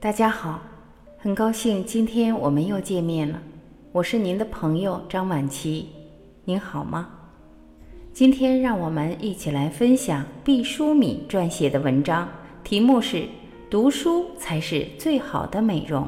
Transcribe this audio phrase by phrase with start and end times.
[0.00, 0.60] 大家好，
[1.18, 3.42] 很高兴今天我们又见面了。
[3.90, 5.88] 我是您的朋友张晚琪，
[6.44, 7.08] 您好吗？
[8.12, 12.28] 今天让我们一起来分享毕淑敏撰写的文章，
[12.62, 13.16] 题目是
[13.68, 16.04] 《读书才是最好的美容》。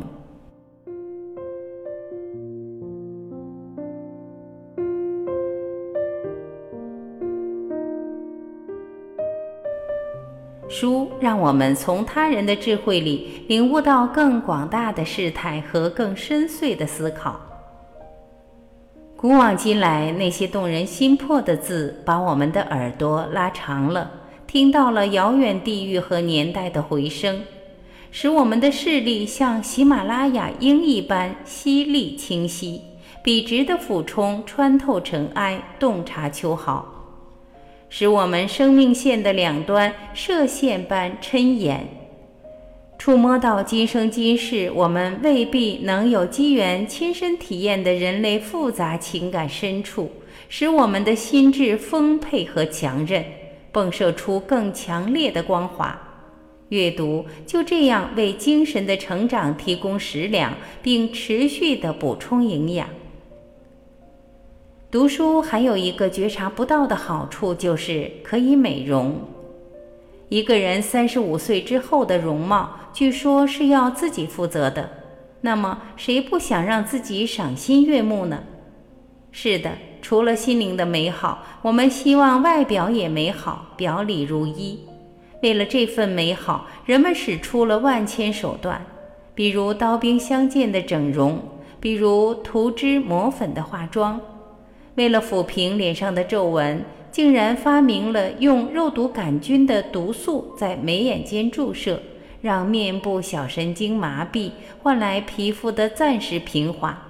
[10.71, 17.41] 书让我们从他人的智慧里领悟到更广大的事态和更深邃的思考。
[19.17, 24.09] 古往今来，那些动人心魄的字，把我们的耳朵拉长了，
[24.47, 27.43] 听到了遥远地域和年代的回声，
[28.13, 32.81] 使我们的视力像喜马拉雅鹰一般犀利清晰，
[33.25, 37.00] 笔直的俯冲穿透尘埃，洞察秋毫。
[37.93, 41.87] 使我们生命线的两端射线般抻延，
[42.97, 50.09] 触摸到今生今世我们未必能有机缘亲身体验的人类复杂情感深处，
[50.49, 53.25] 使我们的心智丰沛和强韧，
[53.73, 56.01] 迸射出更强烈的光华。
[56.69, 62.89] 阅读就这样为精神的成长提供食粮，并持续的补充营养。
[64.91, 69.21] 读书还有一个觉察不到的好处，就是可以美容。
[70.29, 74.91] 一个人三十五岁之后的容貌，据说是要自己负责的。
[75.43, 78.43] 那么，谁不想让自己赏心悦目呢？
[79.31, 79.71] 是的，
[80.03, 84.81] 除了心灵的美好，我们希望外表也美好，表里如一。
[85.41, 88.85] 为了这份美好，人们使出了万千手段，
[89.37, 91.41] 比如刀兵相见的整容，
[91.79, 94.21] 比如涂脂抹粉的化妆。
[95.01, 101.99] 为了抚平脸上的皱纹，竟然发明了用肉毒杆菌的毒素在眉眼间注射，
[102.43, 104.51] 让面部小神经麻痹，
[104.83, 107.03] 换来皮肤的暂时平滑。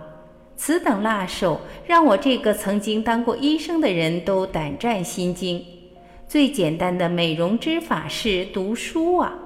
[0.54, 5.60] 此等辣手，让我这个曾经当过医生的人都胆战心惊。
[6.28, 9.36] 最简单的美容之法是读书啊！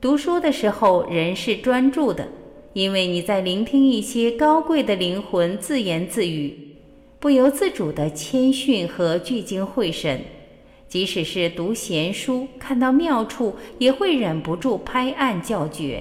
[0.00, 2.28] 读书的时候，人是专注的，
[2.72, 6.67] 因为你在聆听一些高贵的灵魂自言自语。
[7.20, 10.20] 不由自主的谦逊和聚精会神，
[10.86, 16.00] 即使是读闲书，看到妙处也会忍不住拍案叫绝。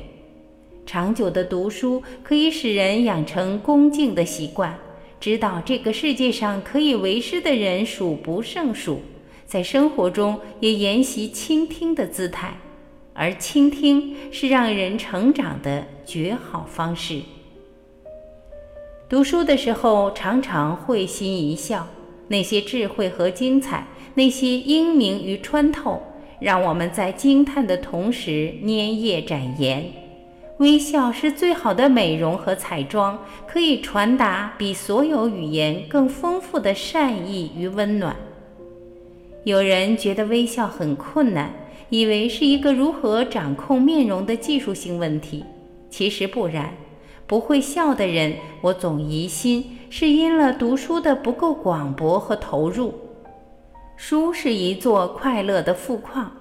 [0.85, 4.77] 长久的读书可以使人养成恭敬的习惯，
[5.19, 9.01] 知道这个世界上可以为师的人数不胜数，
[9.47, 12.55] 在生活中也沿袭倾听的姿态，
[13.15, 17.21] 而倾听是让人成长的绝好方式。
[19.09, 21.87] 读书的时候，常常会心一笑。
[22.27, 26.01] 那些智慧和精彩，那些英明与穿透，
[26.41, 29.85] 让我们在惊叹的同时粘液展颜。
[30.57, 33.17] 微笑是最好的美容和彩妆，
[33.47, 38.13] 可以传达比所有语言更丰富的善意与温暖。
[39.45, 41.53] 有人觉得微笑很困难，
[41.89, 45.45] 以为是一个如何掌控面容的技术性问题，
[45.89, 46.73] 其实不然。
[47.27, 52.93] 不会笑的人，我总疑心是因了读书的不够广博和投入。
[53.97, 56.31] 书是一座快乐的富矿，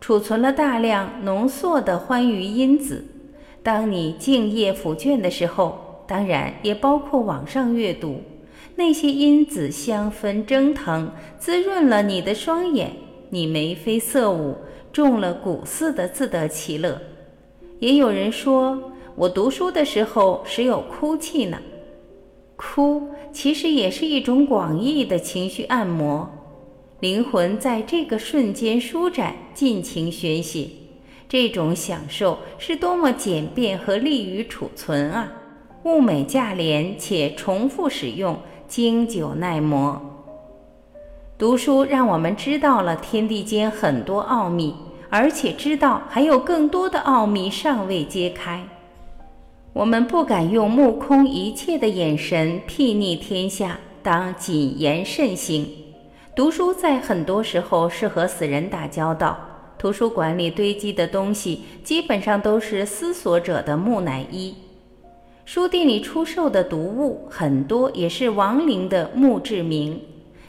[0.00, 3.04] 储存了大量浓缩的欢愉因子。
[3.64, 8.20] 当你静夜抚卷的时候，当然也包括网上阅读，
[8.76, 12.92] 那些因子香氛蒸腾，滋润了你的双眼，
[13.30, 14.54] 你眉飞色舞，
[14.92, 16.96] 中了蛊似的自得其乐。
[17.80, 18.92] 也有人说。
[19.18, 21.58] 我读书的时候时有哭泣呢，
[22.54, 26.30] 哭其实也是一种广义的情绪按摩，
[27.00, 30.68] 灵魂在这个瞬间舒展，尽情宣泄，
[31.28, 35.32] 这种享受是多么简便和利于储存啊！
[35.82, 40.00] 物美价廉且重复使用，经久耐磨。
[41.36, 44.72] 读书让我们知道了天地间很多奥秘，
[45.10, 48.64] 而且知道还有更多的奥秘尚未揭开。
[49.74, 55.68] 我们不敢用目空一切的眼神睥睨天下，当谨言慎行。
[56.34, 59.38] 读书在很多时候是和死人打交道。
[59.78, 64.54] 图书馆里堆积的东西，基本上都是思索者的木乃伊；
[65.44, 70.00] 书店里出售的读物，很多也是亡灵的墓志铭。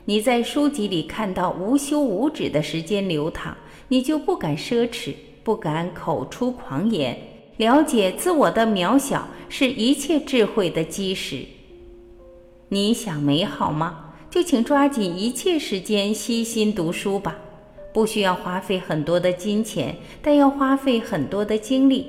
[0.05, 3.55] 你在书籍里看到无休无止的时间流淌，
[3.89, 5.13] 你就不敢奢侈，
[5.43, 7.15] 不敢口出狂言。
[7.59, 11.43] 了解自我的渺小是一切智慧的基石。
[12.69, 14.13] 你想美好吗？
[14.29, 17.35] 就请抓紧一切时间悉心读书吧。
[17.93, 22.07] 不需要花费很多的金钱，但要花费很多的精力。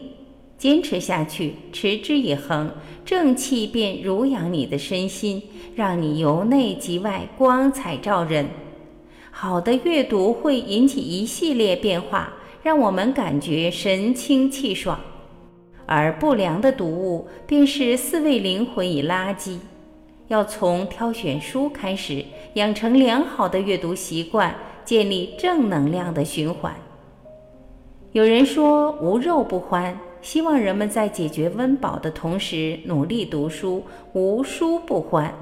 [0.56, 2.70] 坚持下去，持之以恒，
[3.05, 5.43] 正气便濡养你的身心，
[5.75, 8.49] 让你由内及外光彩照人。
[9.32, 12.32] 好的阅读会引起一系列变化，
[12.62, 14.97] 让我们感觉神清气爽；
[15.90, 19.58] 而不良的读物便是四味灵魂与垃圾。
[20.28, 24.54] 要从挑选书开始，养成良好的阅读习惯，
[24.84, 26.72] 建立正能量的循环。
[28.12, 29.98] 有人说“无肉不欢”。
[30.22, 33.82] 希望人们在解决温饱的同时努力读书，
[34.12, 35.34] 无书不欢。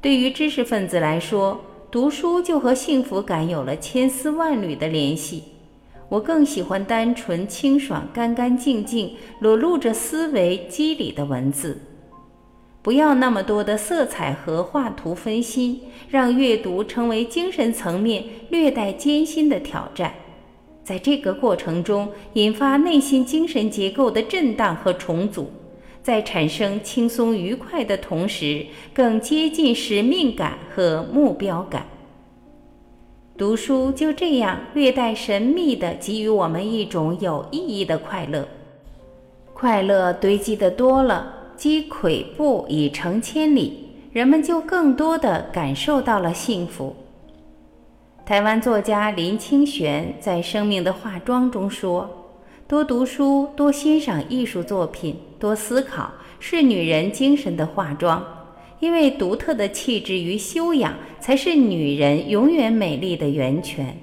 [0.00, 1.60] 对于知识分子来说，
[1.90, 5.42] 读书就和幸福感有了千丝万缕的联系。
[6.10, 11.80] 我更喜欢单纯、清爽、干干净净、裸露着思维机理的文字。
[12.82, 20.12] 不要那么多的色彩和画图分心，让阅读成为精神层面略带艰辛的挑战。
[20.82, 25.50] 在这个过程中，引发内心精神结构的震荡和重组，
[26.02, 31.86] 在产生轻松愉快的同时，更接近使命感和目标感。
[33.40, 38.46] 读书就这样略带神秘地给予我们一种有意义的快乐，
[39.54, 41.26] 快乐堆积的多了，
[41.56, 46.94] 积跬步以成千里，人们就更多地感受到了幸福。
[48.26, 52.34] 台湾作家林清玄在《生命的化妆》中说
[52.68, 58.22] ：“多读书，多欣赏艺术作品，多思考，是女人精神的化妆。
[58.80, 63.96] 因为独特的气质与修养，才是女人永远美丽的源泉。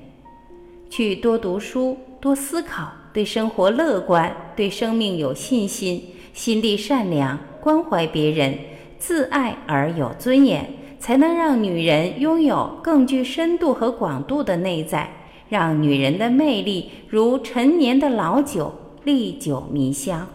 [0.90, 6.02] 去多读书，多思考，对生活乐观，对生命有信心，
[6.34, 8.58] 心地善良，关怀别人，
[8.98, 10.66] 自爱而有尊严。”
[11.00, 15.08] 才能让女人拥有更具深度和广度的内在，
[15.48, 20.28] 让女人的魅力如陈年的老酒，历久弥香。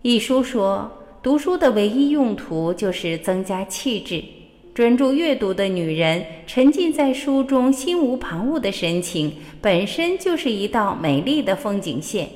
[0.00, 0.90] 一书说，
[1.22, 4.24] 读书的唯一用途就是增加气质。
[4.72, 9.30] 专注阅读的女人，沉浸在书中，心无旁骛的神情，
[9.60, 12.26] 本身就是一道美丽的风景线。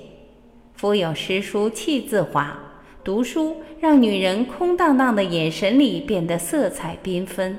[0.75, 2.59] 腹有诗书气自华。
[3.03, 7.57] 读书让女人空荡荡的眼神里变得色彩缤纷，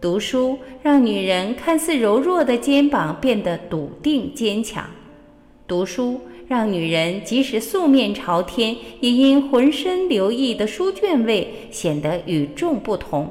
[0.00, 4.84] 读书让女人看似柔弱的肩膀变得笃定坚强，
[5.66, 13.28] 读书让女人即使素面朝天，也因浑身留意的书卷味显得与众不同。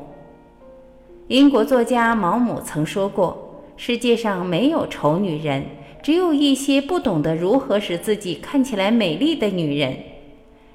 [1.29, 5.65] 英国作家毛姆曾说过：“世界上没有丑女人，
[6.03, 9.95] 只有一些不懂得如何使自己看起来美丽的女人。”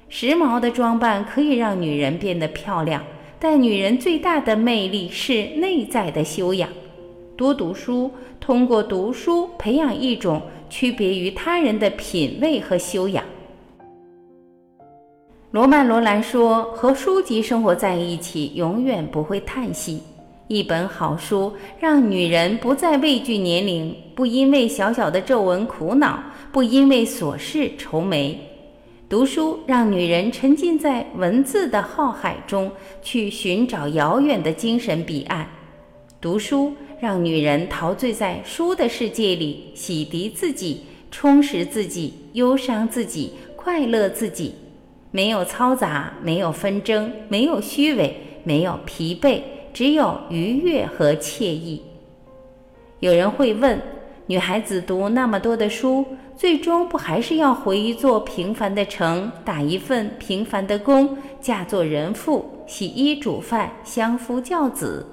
[0.09, 3.03] 时髦的装扮可以让女人变得漂亮，
[3.39, 6.67] 但女人最大的魅力是内在的修养。
[7.37, 10.41] 多读书，通过读书培养一种
[10.71, 13.23] 区别于他人的品味和修养。
[15.51, 20.01] 罗曼·罗兰说：“和书籍生活在一起，永远不会叹息。
[20.47, 26.23] 一本好书让女人不再畏惧年龄，不因为小小的皱纹苦恼，
[26.53, 28.39] 不因为琐事愁眉。”
[29.09, 32.71] 读书让女人沉浸在文字的浩海中，
[33.01, 35.45] 去寻找遥远的精神彼岸。
[36.21, 44.53] 读书让女人陶醉在书的世界里，洗涤自己，充实自己，忧伤自己，快乐自己。
[45.09, 49.41] 没有嘈杂，没有纷争，没有虚伪，没有疲惫，
[49.73, 51.81] 只有愉悦和惬意。
[52.99, 53.81] 有人会问。
[54.27, 56.05] 女孩子读那么多的书，
[56.37, 65.05] 最终不还是要回一座平凡的城，打一份平凡的工，嫁做人妇，洗衣煮饭，相夫教子？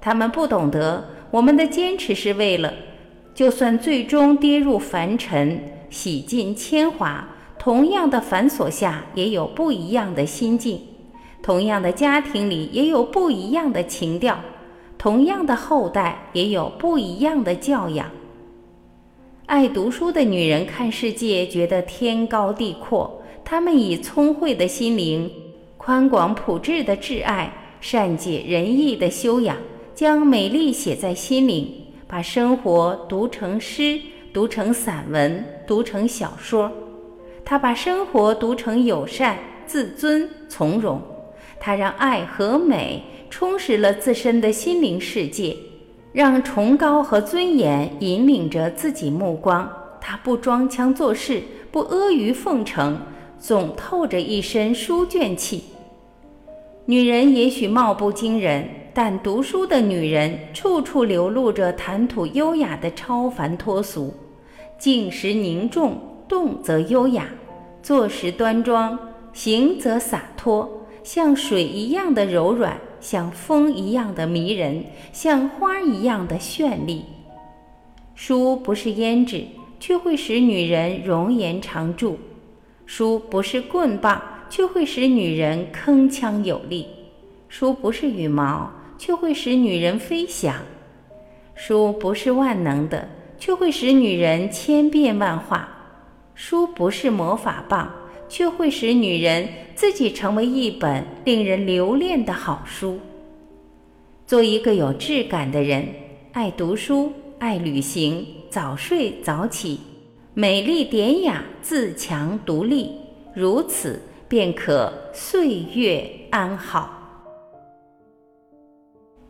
[0.00, 2.72] 他们不懂得，我们的坚持是为了，
[3.34, 7.28] 就算最终跌入凡尘，洗尽铅华，
[7.58, 10.80] 同样的繁琐下也有不一样的心境，
[11.42, 14.38] 同样的家庭里也有不一样的情调，
[14.96, 18.10] 同样的后代也有不一样的教养。
[19.46, 23.22] 爱读书的女人看世界，觉得天高地阔。
[23.44, 25.30] 她们以聪慧的心灵、
[25.78, 27.50] 宽广朴质的挚爱、
[27.80, 29.56] 善解人意的修养，
[29.98, 31.68] 将美丽写在心灵，
[32.06, 34.00] 把生活读成诗，
[34.32, 36.70] 读成散文，读成小说。
[37.44, 39.36] 她把生活读成友善、
[39.66, 41.02] 自尊、从容。
[41.58, 45.56] 她让爱和美充实了自身的心灵世界。
[46.12, 49.68] 让崇高和尊严引领着自己目光，
[50.00, 52.96] 他不装腔作势，不阿谀奉承，
[53.36, 55.64] 总透着一身书卷气。
[56.86, 58.64] 女人也许貌不惊人，
[59.00, 64.12] 但读书的女人处处流露着谈吐优雅的超凡脱俗。
[64.76, 67.28] 静时凝重，动则优雅，
[67.80, 68.98] 坐时端庄，
[69.32, 77.04] 行则洒脱，像水一样的柔软，像风一样的迷人，像花一样的绚丽。
[78.16, 79.44] 书不是胭脂，
[79.78, 82.16] 却会使女人容颜常驻；
[82.84, 86.84] 书不是棍棒，却会使女人铿锵有力；
[87.48, 90.54] 书不是羽毛，却会使女人飞翔；
[91.54, 95.66] 书不是万能的，却会使女人千变万化；
[96.34, 97.90] 书不是魔法棒，
[98.28, 102.98] 却会使女人自己成为一本令人留恋的好书。
[104.26, 105.86] 做一个有质感的人，
[106.32, 107.10] 爱读书。
[107.40, 109.78] 爱旅行，早睡早起，
[110.34, 112.90] 美丽典雅，自强独立，
[113.32, 116.97] 如此便可岁月安好。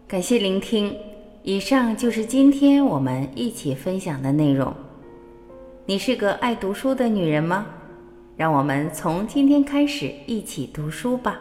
[0.08, 0.96] 感谢聆听，
[1.42, 4.74] 以上就是今天我们一起分享的内容。
[5.84, 7.66] 你是个爱读书的女人吗？
[8.34, 11.38] 让我们从今天开始一起读书吧。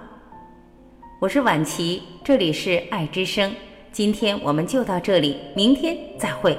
[1.22, 3.50] 我是婉琪，这里是爱之声。
[3.94, 6.58] 今天我们就到这里，明天再会。